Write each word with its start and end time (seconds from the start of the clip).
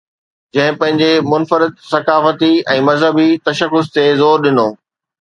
جنهن 0.55 0.79
پنهنجي 0.83 1.09
منفرد 1.33 1.77
ثقافتي 1.91 2.51
۽ 2.79 2.81
مذهبي 2.91 3.31
تشخص 3.49 3.97
تي 3.99 4.11
زور 4.25 4.47
ڏنو. 4.49 4.71